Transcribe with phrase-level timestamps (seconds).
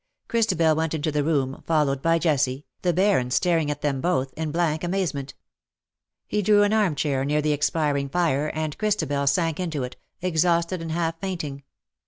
[0.27, 4.51] Christabel went into the room, followed by Jessie, the Baron staring at them both, in
[4.51, 5.35] blank amazement.
[6.27, 10.91] He drew an armchair near the expiring fire, and Christabel sank into it, exhausted and
[10.91, 11.61] half fainting.